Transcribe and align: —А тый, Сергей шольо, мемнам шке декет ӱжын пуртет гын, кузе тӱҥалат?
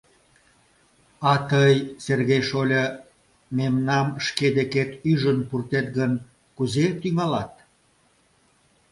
—А 1.31 1.33
тый, 1.49 1.73
Сергей 2.05 2.41
шольо, 2.49 2.85
мемнам 3.57 4.07
шке 4.25 4.47
декет 4.57 4.91
ӱжын 5.11 5.39
пуртет 5.49 5.87
гын, 5.97 6.11
кузе 6.55 6.85
тӱҥалат? 7.01 7.53